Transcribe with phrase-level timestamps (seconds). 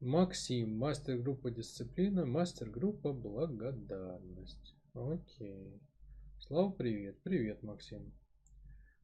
[0.00, 4.74] Максим, мастер-группа дисциплина, мастер-группа благодарность.
[4.94, 5.78] Окей.
[6.38, 7.22] Слава, привет.
[7.22, 8.10] Привет, Максим.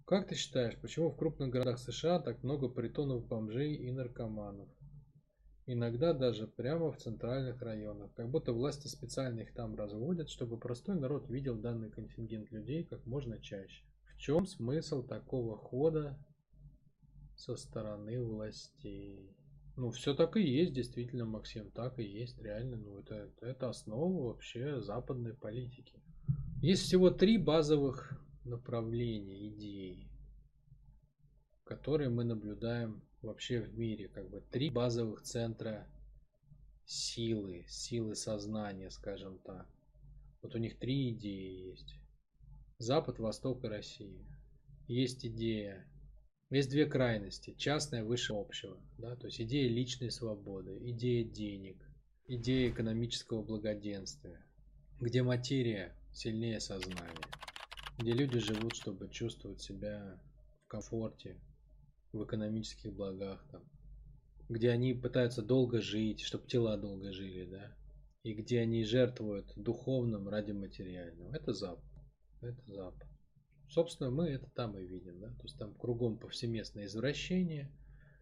[0.07, 4.71] Как ты считаешь, почему в крупных городах США так много притонов бомжей и наркоманов?
[5.67, 8.15] Иногда даже прямо в центральных районах.
[8.15, 13.05] Как будто власти специально их там разводят, чтобы простой народ видел данный контингент людей как
[13.05, 13.85] можно чаще.
[14.15, 16.19] В чем смысл такого хода
[17.37, 19.37] со стороны властей?
[19.77, 22.79] Ну, все так и есть, действительно, Максим, так и есть, реально.
[22.79, 26.03] Ну, это, это основа вообще западной политики.
[26.63, 30.11] Есть всего три базовых направления, идей,
[31.65, 34.09] которые мы наблюдаем вообще в мире.
[34.09, 35.87] Как бы три базовых центра
[36.87, 39.69] силы, силы сознания, скажем так.
[40.41, 42.01] Вот у них три идеи есть.
[42.79, 44.25] Запад, Восток и Россия.
[44.87, 45.87] Есть идея,
[46.51, 47.55] есть две крайности.
[47.57, 48.79] Частное выше общего.
[48.99, 49.17] Да?
[49.17, 51.77] То есть идея личной свободы, идея денег,
[52.27, 54.45] идея экономического благоденствия,
[55.01, 57.27] где материя сильнее сознания
[57.99, 60.21] где люди живут, чтобы чувствовать себя
[60.65, 61.41] в комфорте,
[62.13, 63.63] в экономических благах, там,
[64.49, 67.77] где они пытаются долго жить, чтобы тела долго жили, да,
[68.23, 71.35] и где они жертвуют духовным ради материального.
[71.35, 71.85] Это Запад.
[72.43, 73.09] Это Запад.
[73.69, 77.71] Собственно, мы это там и видим, да, то есть там кругом повсеместное извращение.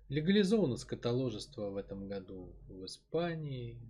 [0.09, 3.81] Легализовано скотоложество в этом году в Испании,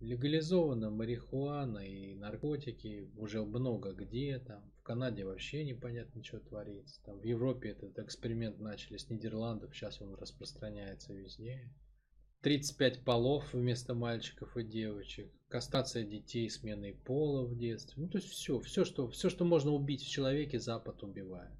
[0.00, 4.62] легализована марихуана и наркотики уже много где там.
[4.80, 7.00] В Канаде вообще непонятно, что творится.
[7.04, 11.70] Там в Европе этот эксперимент начали с Нидерландов, сейчас он распространяется везде.
[12.42, 18.02] 35 полов вместо мальчиков и девочек, кастрация детей сменой пола в детстве.
[18.02, 21.52] Ну, то есть все, все что, все, что можно убить в человеке, Запад убивает.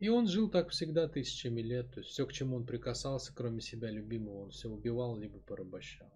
[0.00, 1.92] И он жил так всегда тысячами лет.
[1.92, 6.12] То есть все, к чему он прикасался, кроме себя любимого, он все убивал, либо порабощал.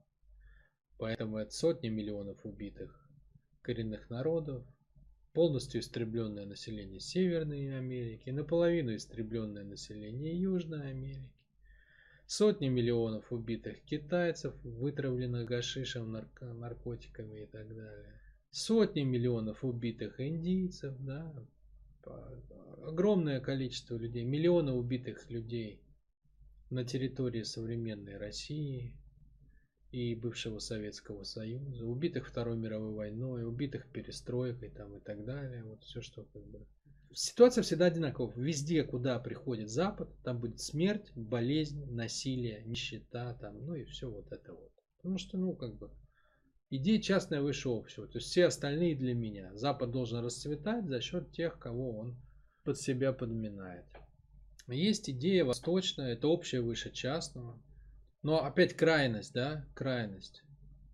[0.98, 3.08] Поэтому это сотни миллионов убитых
[3.62, 4.67] коренных народов,
[5.33, 11.39] полностью истребленное население Северной Америки, наполовину истребленное население Южной Америки,
[12.30, 18.20] сотни миллионов убитых китайцев, вытравленных гашишем, нарко наркотиками и так далее,
[18.51, 21.35] сотни миллионов убитых индийцев, да,
[22.85, 25.83] огромное количество людей, миллионы убитых людей
[26.70, 28.97] на территории современной России,
[29.91, 35.64] и бывшего Советского Союза, убитых Второй мировой войной, убитых перестройкой там и так далее.
[35.64, 36.64] Вот все, что как бы...
[37.13, 38.33] Ситуация всегда одинакова.
[38.37, 44.31] Везде, куда приходит Запад, там будет смерть, болезнь, насилие, нищета, там, ну и все вот
[44.31, 44.71] это вот.
[44.98, 45.91] Потому что, ну, как бы,
[46.71, 48.07] идея частная выше общего.
[48.07, 49.57] То есть все остальные для меня.
[49.57, 52.17] Запад должен расцветать за счет тех, кого он
[52.63, 53.87] под себя подминает.
[54.69, 57.61] Есть идея восточная, это общее выше частного.
[58.23, 60.45] Но опять крайность, да, крайность.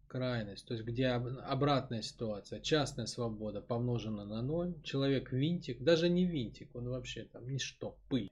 [0.08, 6.24] Крайность, то есть где обратная ситуация, частная свобода помножена на ноль, человек винтик, даже не
[6.24, 8.30] винтик, он вообще там ничто, пыль.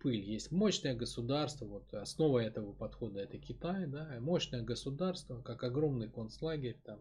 [0.00, 0.24] Пыль.
[0.24, 6.80] Есть мощное государство, вот основа этого подхода это Китай, да, мощное государство, как огромный концлагерь
[6.84, 7.00] там.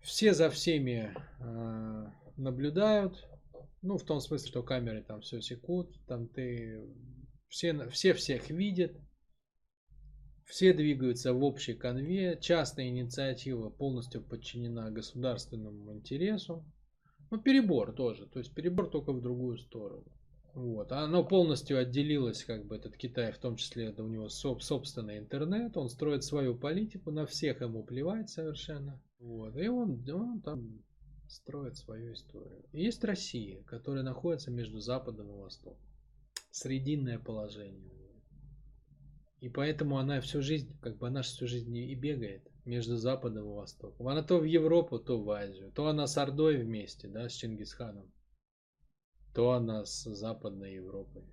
[0.00, 2.06] Все за всеми э,
[2.36, 3.26] наблюдают,
[3.82, 6.80] ну в том смысле, что камеры там все секут, там ты
[7.48, 8.96] все, все всех видят,
[10.44, 16.64] все двигаются в общей конве, частная инициатива полностью подчинена государственному интересу.
[17.30, 20.04] Ну, перебор тоже, то есть перебор только в другую сторону.
[20.54, 20.92] Вот.
[20.92, 25.18] Оно полностью отделилось, как бы этот Китай, в том числе это у него соб, собственный
[25.18, 29.02] интернет, он строит свою политику, на всех ему плевать совершенно.
[29.18, 29.56] Вот.
[29.56, 30.84] И он, он там
[31.28, 32.64] строит свою историю.
[32.72, 35.78] И есть Россия, которая находится между Западом и Востоком.
[36.52, 38.03] Срединное положение.
[39.44, 43.52] И поэтому она всю жизнь, как бы она всю жизнь и бегает между Западом и
[43.52, 44.08] Востоком.
[44.08, 45.70] Она то в Европу, то в Азию.
[45.72, 48.10] То она с Ордой вместе, да, с Чингисханом.
[49.34, 51.24] То она с Западной Европой.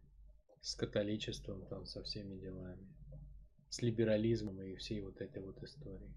[0.60, 2.86] С католичеством там, со всеми делами.
[3.70, 6.14] С либерализмом и всей вот этой вот историей.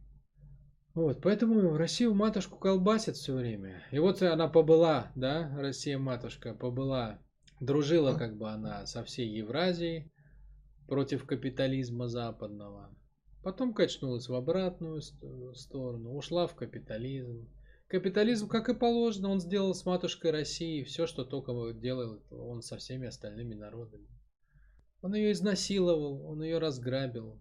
[0.95, 3.85] Вот, поэтому Россию матушку колбасит все время.
[3.93, 7.21] И вот она побыла, да, Россия матушка побыла,
[7.61, 10.11] дружила как бы она со всей Евразией,
[10.87, 12.95] против капитализма западного.
[13.43, 15.03] Потом качнулась в обратную
[15.55, 17.49] сторону, ушла в капитализм.
[17.89, 22.79] Капитализм, как и положено, он сделал с матушкой России все, что только делал он со
[22.79, 24.09] всеми остальными народами.
[25.03, 27.39] Он ее изнасиловал, он ее разграбил,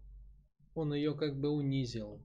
[0.75, 2.21] он ее как бы унизил,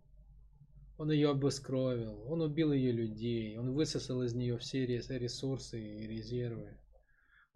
[0.97, 6.77] он ее обескровил, он убил ее людей, он высосал из нее все ресурсы и резервы.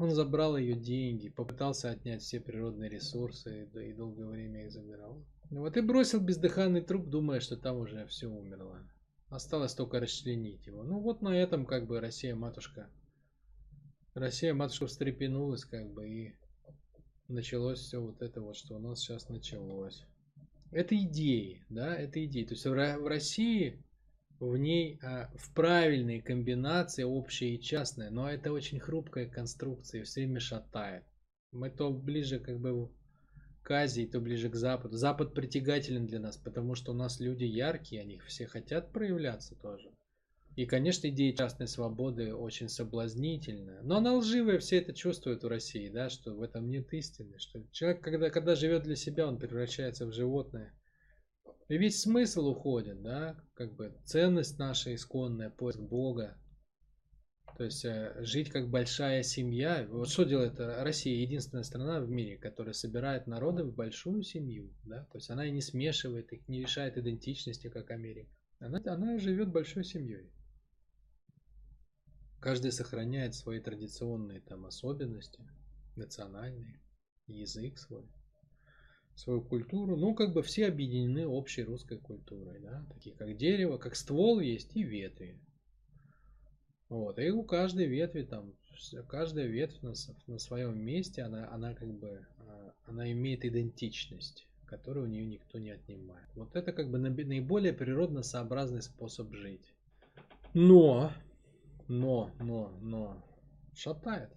[0.02, 5.24] Он забрал ее деньги, попытался отнять все природные ресурсы, да и долгое время их забирал.
[5.48, 8.84] Вот и бросил бездыханный труп, думая, что там уже все умерло.
[9.28, 10.82] Осталось только расчленить его.
[10.82, 12.90] Ну вот на этом как бы Россия матушка.
[14.14, 16.34] Россия матушка встрепенулась как бы и
[17.28, 20.02] началось все вот это вот, что у нас сейчас началось.
[20.72, 22.42] Это идеи, да, это идеи.
[22.42, 23.80] То есть в России
[24.48, 30.22] в ней а, в правильной комбинации общее и частное, но это очень хрупкая конструкция, все
[30.22, 31.04] время шатает.
[31.52, 32.90] Мы то ближе как бы
[33.62, 34.96] к Азии, то ближе к Западу.
[34.96, 39.92] Запад притягателен для нас, потому что у нас люди яркие, они все хотят проявляться тоже.
[40.56, 43.80] И, конечно, идея частной свободы очень соблазнительная.
[43.82, 47.38] Но она лживая, все это чувствуют в России, да, что в этом нет истины.
[47.38, 50.74] Что человек, когда, когда живет для себя, он превращается в животное.
[51.68, 56.38] И весь смысл уходит, да, как бы ценность наша исконная, поиск Бога.
[57.56, 59.86] То есть э, жить как большая семья.
[59.88, 61.20] Вот что делает Россия?
[61.20, 64.74] Единственная страна в мире, которая собирает народы в большую семью.
[64.84, 65.04] Да?
[65.12, 68.30] То есть она и не смешивает их, не решает идентичности, как Америка.
[68.58, 70.32] Она, она живет большой семьей.
[72.40, 75.46] Каждый сохраняет свои традиционные там особенности,
[75.94, 76.80] национальные,
[77.26, 78.08] язык свой,
[79.14, 79.96] свою культуру.
[79.96, 84.74] Ну, как бы все объединены общей русской культурой, да, такие как дерево, как ствол есть
[84.76, 85.38] и ветви.
[86.88, 88.52] Вот, и у каждой ветви там,
[89.08, 89.94] каждая ветвь на,
[90.26, 95.58] на своем месте, она, она как бы, а, она имеет идентичность, которую у нее никто
[95.58, 96.28] не отнимает.
[96.34, 99.72] Вот это как бы наиболее природно сообразный способ жить.
[100.52, 101.12] Но
[101.92, 103.22] но, но, но
[103.74, 104.30] шатает.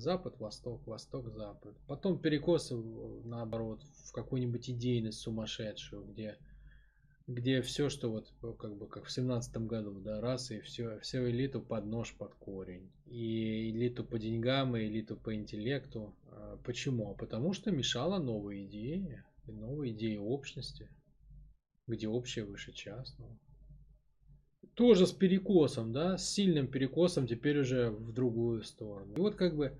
[0.00, 1.76] Запад, восток, восток, запад.
[1.86, 6.36] Потом перекосы, наоборот, в какую-нибудь идейность сумасшедшую, где,
[7.26, 11.28] где все, что вот, как бы, как в семнадцатом году, да, раз и все, все
[11.30, 12.90] элиту под нож, под корень.
[13.06, 16.14] И элиту по деньгам, и элиту по интеллекту.
[16.28, 17.10] А почему?
[17.10, 20.88] А потому что мешала новые идеи, и новые идеи общности,
[21.86, 23.38] где общее выше частного
[24.74, 29.14] тоже с перекосом, да, с сильным перекосом теперь уже в другую сторону.
[29.14, 29.78] И вот как бы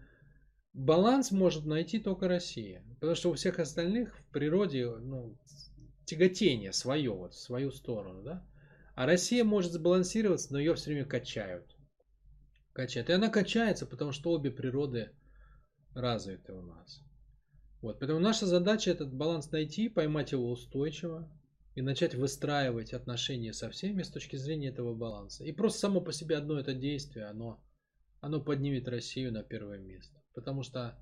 [0.72, 2.84] баланс может найти только Россия.
[3.00, 5.36] Потому что у всех остальных в природе ну,
[6.04, 8.46] тяготение свое, вот, в свою сторону, да.
[8.94, 11.76] А Россия может сбалансироваться, но ее все время качают.
[12.72, 13.10] Качают.
[13.10, 15.10] И она качается, потому что обе природы
[15.94, 17.00] развиты у нас.
[17.82, 21.28] Вот, поэтому наша задача этот баланс найти, поймать его устойчиво,
[21.74, 25.44] и начать выстраивать отношения со всеми с точки зрения этого баланса.
[25.44, 27.62] И просто само по себе одно это действие, оно,
[28.20, 30.22] оно поднимет Россию на первое место.
[30.34, 30.96] Потому что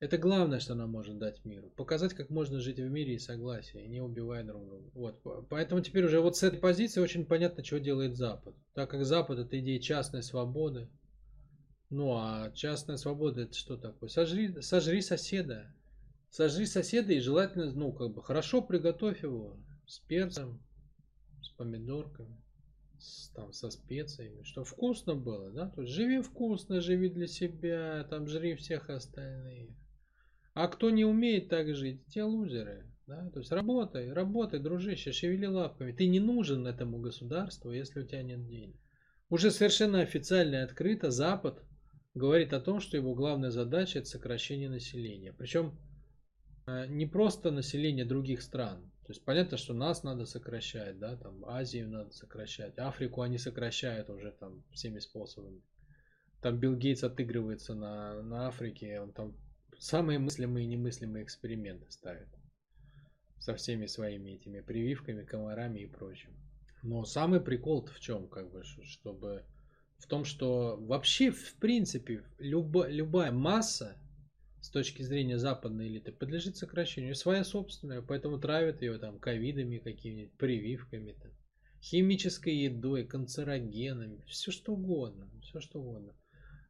[0.00, 1.70] это главное, что она может дать миру.
[1.70, 4.90] Показать, как можно жить в мире и согласии, и не убивая друг друга.
[4.94, 5.48] Вот.
[5.48, 8.54] Поэтому теперь уже вот с этой позиции очень понятно, что делает Запад.
[8.74, 10.88] Так как Запад это идея частной свободы.
[11.88, 14.08] Ну а частная свобода это что такое?
[14.08, 15.72] Сожри, сожри соседа.
[16.30, 19.56] Сожри соседа и желательно, ну, как бы хорошо приготовь его
[19.86, 20.62] с перцем,
[21.42, 22.42] с помидорками,
[22.98, 28.04] с, там, со специями, что вкусно было, да, то есть живи вкусно, живи для себя,
[28.10, 29.70] там жри всех остальных.
[30.54, 35.46] А кто не умеет так жить, те лузеры, да, то есть работай, работай, дружище, шевели
[35.46, 35.92] лапками.
[35.92, 38.76] Ты не нужен этому государству, если у тебя нет денег.
[39.28, 41.62] Уже совершенно официально и открыто Запад
[42.14, 45.32] говорит о том, что его главная задача это сокращение населения.
[45.32, 45.78] Причем
[46.66, 51.44] э, не просто население других стран, то есть понятно, что нас надо сокращать, да, там
[51.44, 55.62] Азию надо сокращать, Африку они сокращают уже там всеми способами.
[56.42, 59.36] Там Билл Гейтс отыгрывается на, на Африке, он там
[59.78, 62.26] самые мыслимые и немыслимые эксперименты ставит.
[63.38, 66.36] Со всеми своими этими прививками, комарами и прочим.
[66.82, 69.44] Но самый прикол в чем, как бы, чтобы
[69.98, 73.96] в том, что вообще, в принципе, любо, любая масса
[74.60, 77.14] с точки зрения западной элиты подлежит сокращению.
[77.14, 81.32] Своя собственная, поэтому травят ее там ковидами какими-нибудь, прививками, там,
[81.80, 86.14] химической едой, канцерогенами, все что угодно, все что угодно.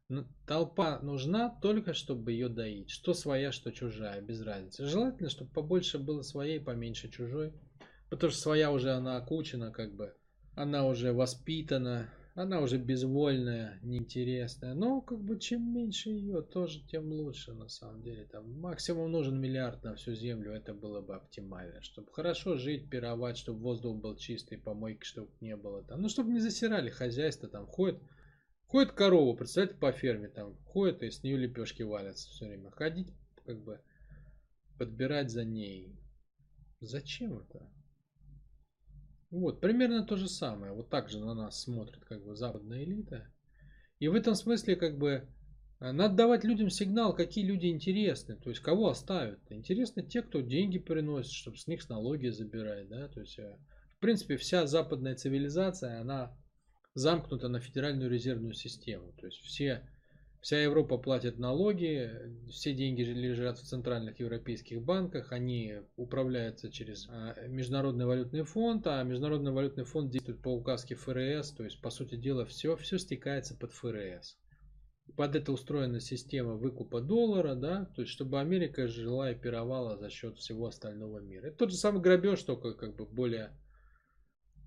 [0.08, 2.90] Но толпа нужна только, чтобы ее доить.
[2.90, 4.86] Что своя, что чужая, без разницы.
[4.86, 7.52] Желательно, чтобы побольше было своей, поменьше чужой.
[8.08, 10.14] Потому что своя уже она окучена, как бы.
[10.54, 14.74] Она уже воспитана, она уже безвольная, неинтересная.
[14.74, 18.26] Но как бы чем меньше ее, тоже тем лучше на самом деле.
[18.26, 21.80] Там максимум нужен миллиард на всю землю, это было бы оптимально.
[21.80, 26.02] Чтобы хорошо жить, пировать, чтобы воздух был чистый, помойки, чтобы не было там.
[26.02, 28.02] Ну, чтобы не засирали хозяйство, там ходит,
[28.66, 32.70] ходит корова, представляете, по ферме там, ходит и с нее лепешки валятся все время.
[32.70, 33.14] Ходить,
[33.46, 33.80] как бы,
[34.76, 35.98] подбирать за ней.
[36.80, 37.66] Зачем это?
[39.30, 40.72] Вот, примерно то же самое.
[40.72, 43.28] Вот так же на нас смотрит как бы западная элита.
[43.98, 45.28] И в этом смысле как бы
[45.78, 49.40] А надо давать людям сигнал, какие люди интересны, то есть кого оставят.
[49.50, 53.58] Интересны те, кто деньги приносит, чтобы с них налоги забирать, да, то есть э,
[53.96, 56.34] в принципе вся западная цивилизация, она
[56.94, 59.86] замкнута на федеральную резервную систему, то есть все
[60.46, 62.08] Вся Европа платит налоги,
[62.48, 69.02] все деньги лежат в центральных европейских банках, они управляются через а, Международный валютный фонд, а
[69.02, 73.56] Международный валютный фонд действует по указке ФРС, то есть, по сути дела, все, все стекается
[73.56, 74.38] под ФРС.
[75.16, 80.10] Под это устроена система выкупа доллара, да, то есть, чтобы Америка жила и пировала за
[80.10, 81.48] счет всего остального мира.
[81.48, 83.50] Это тот же самый грабеж, только как бы более,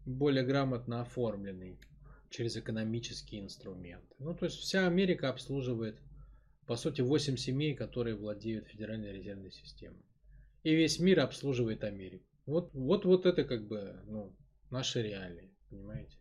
[0.05, 1.79] более грамотно оформленный
[2.29, 4.15] через экономические инструменты.
[4.19, 5.99] Ну, то есть вся Америка обслуживает,
[6.65, 10.03] по сути, 8 семей, которые владеют Федеральной резервной системой.
[10.63, 12.25] И весь мир обслуживает Америку.
[12.45, 14.35] Вот, вот, вот это как бы ну,
[14.69, 16.17] наши реалии, понимаете?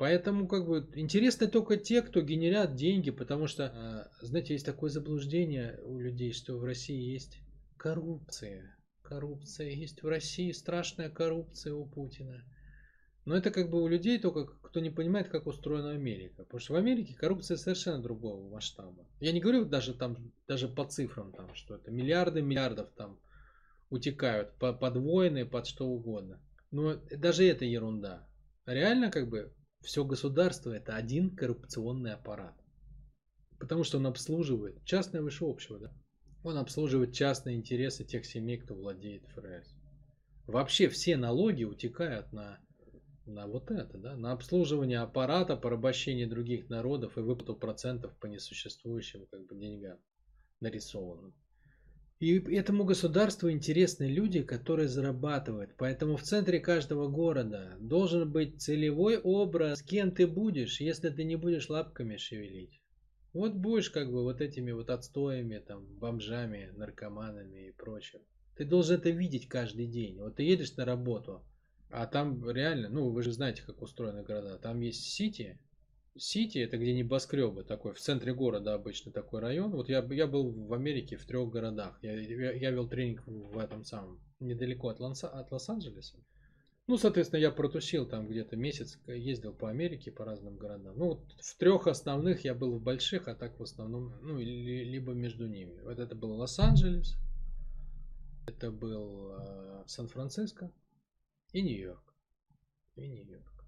[0.00, 4.88] Поэтому как бы интересны только те, кто генерят деньги, потому что, а, знаете, есть такое
[4.88, 7.38] заблуждение у людей, что в России есть
[7.76, 8.74] коррупция.
[9.02, 12.42] Коррупция есть в России, страшная коррупция у Путина.
[13.30, 16.42] Но это как бы у людей только, кто не понимает, как устроена Америка.
[16.42, 19.06] Потому что в Америке коррупция совершенно другого масштаба.
[19.20, 23.20] Я не говорю даже там, даже по цифрам, там, что это миллиарды миллиардов там
[23.88, 26.42] утекают по, под войны, под что угодно.
[26.72, 28.28] Но даже это ерунда.
[28.66, 32.60] Реально как бы все государство это один коррупционный аппарат.
[33.60, 35.92] Потому что он обслуживает частное выше общего, да?
[36.42, 39.72] Он обслуживает частные интересы тех семей, кто владеет ФРС.
[40.48, 42.58] Вообще все налоги утекают на
[43.26, 49.26] на вот это, да, на обслуживание аппарата, порабощение других народов и выплату процентов по несуществующим
[49.30, 49.98] как бы деньгам
[50.60, 51.34] нарисованным.
[52.20, 55.70] И этому государству интересны люди, которые зарабатывают.
[55.78, 61.36] Поэтому в центре каждого города должен быть целевой образ, кем ты будешь, если ты не
[61.36, 62.78] будешь лапками шевелить.
[63.32, 68.20] Вот будешь как бы вот этими вот отстоями, там, бомжами, наркоманами и прочим.
[68.54, 70.20] Ты должен это видеть каждый день.
[70.20, 71.42] Вот ты едешь на работу,
[71.90, 74.58] а там реально, ну вы же знаете, как устроены города.
[74.58, 75.58] Там есть Сити.
[76.16, 79.70] Сити это где небоскребы такой, в центре города обычно такой район.
[79.72, 81.98] Вот я, я был в Америке в трех городах.
[82.02, 86.16] Я, я, я вел тренинг в этом самом, недалеко от, Ланса, от Лос-Анджелеса.
[86.86, 90.98] Ну, соответственно, я протусил там где-то месяц, ездил по Америке, по разным городам.
[90.98, 94.82] Ну, вот в трех основных я был в больших, а так в основном, ну, ли,
[94.84, 95.80] либо между ними.
[95.82, 97.16] Вот это был Лос-Анджелес,
[98.48, 100.72] это был э, Сан-Франциско,
[101.52, 102.14] и Нью-Йорк.
[102.96, 103.64] И Нью-Йорк.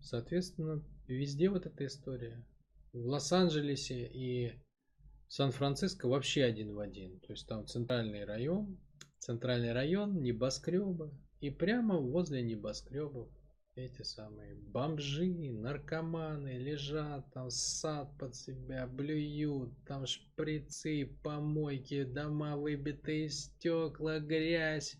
[0.00, 2.44] Соответственно, везде вот эта история.
[2.92, 4.52] В Лос-Анджелесе и
[5.28, 7.20] Сан-Франциско вообще один в один.
[7.20, 8.78] То есть там центральный район,
[9.18, 11.10] центральный район, небоскребы.
[11.40, 13.28] И прямо возле небоскребов
[13.74, 23.30] эти самые бомжи, наркоманы лежат, там сад под себя блюют, там шприцы, помойки, дома выбитые
[23.30, 24.98] стекла, грязь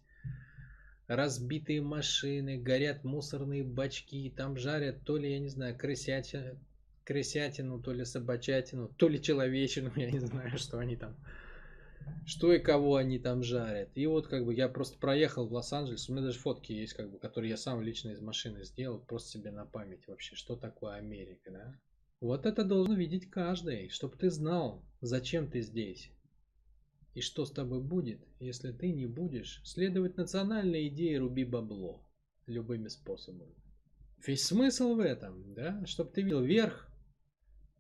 [1.16, 6.58] разбитые машины, горят мусорные бачки, там жарят то ли, я не знаю, крысятину,
[7.04, 11.16] крысятину, то ли собачатину, то ли человечину, я не знаю, что они там,
[12.26, 13.90] что и кого они там жарят.
[13.94, 17.10] И вот как бы я просто проехал в Лос-Анджелес, у меня даже фотки есть, как
[17.10, 20.94] бы, которые я сам лично из машины сделал, просто себе на память вообще, что такое
[20.94, 21.78] Америка, да.
[22.20, 26.10] Вот это должен видеть каждый, чтобы ты знал, зачем ты здесь.
[27.14, 32.06] И что с тобой будет, если ты не будешь следовать национальной идее «руби бабло»
[32.46, 33.54] любыми способами?
[34.26, 36.88] Весь смысл в этом, да, чтобы ты видел вверх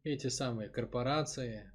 [0.02, 1.72] эти самые корпорации,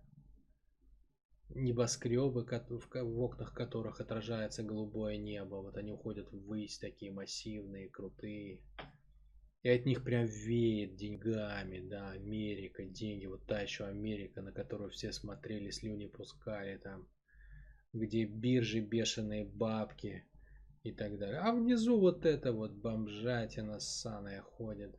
[1.49, 5.55] небоскребы, в окнах которых отражается голубое небо.
[5.55, 8.61] Вот они уходят ввысь, такие массивные, крутые.
[9.63, 14.91] И от них прям веет деньгами, да, Америка, деньги, вот та еще Америка, на которую
[14.91, 17.07] все смотрели, слюни пускали там
[17.93, 20.23] где биржи бешеные бабки
[20.83, 21.39] и так далее.
[21.39, 24.95] А внизу вот это вот бомжатина ссаная ходит.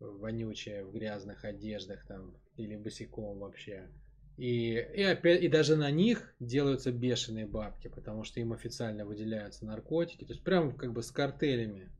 [0.00, 3.88] Вонючая в грязных одеждах там или босиком вообще.
[4.36, 9.66] И, и опять, и даже на них делаются бешеные бабки, потому что им официально выделяются
[9.66, 10.24] наркотики.
[10.24, 11.90] То есть прям как бы с картелями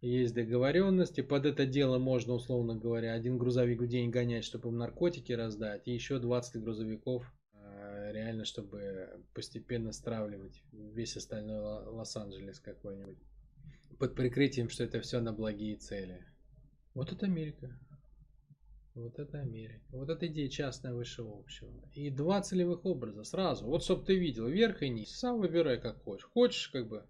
[0.00, 1.20] есть договоренности.
[1.20, 5.82] Под это дело можно, условно говоря, один грузовик в день гонять, чтобы им наркотики раздать,
[5.84, 7.24] и еще 20 грузовиков
[8.12, 13.18] реально, чтобы постепенно стравливать весь остальной Лос-Анджелес какой-нибудь.
[13.98, 16.24] Под прикрытием, что это все на благие цели.
[16.94, 17.78] Вот это Америка.
[18.94, 19.84] Вот это Америка.
[19.90, 21.88] Вот эта идея частная высшего общего.
[21.94, 23.66] И два целевых образа сразу.
[23.66, 25.16] Вот чтобы ты видел верх и низ.
[25.16, 26.24] Сам выбирай как хочешь.
[26.24, 27.04] Хочешь как бы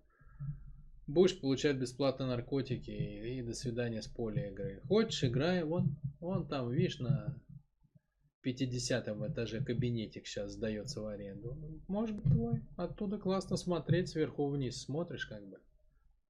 [1.11, 4.81] будешь получать бесплатно наркотики и, и до свидания с поля игры.
[4.87, 7.37] Хочешь играй, вон, вон там, видишь, на
[8.43, 11.57] 50 этаже кабинетик сейчас сдается в аренду.
[11.89, 12.63] Может быть твой.
[12.77, 14.83] Оттуда классно смотреть сверху вниз.
[14.83, 15.59] Смотришь как бы.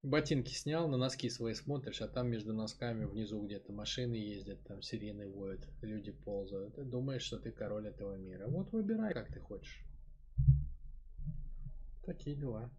[0.03, 4.81] Ботинки снял, на носки свои смотришь, а там между носками внизу где-то машины ездят, там
[4.81, 6.77] сирены воют, люди ползают.
[6.77, 8.47] Ты думаешь, что ты король этого мира.
[8.49, 9.85] Вот выбирай, как ты хочешь.
[12.07, 12.71] Такие дела.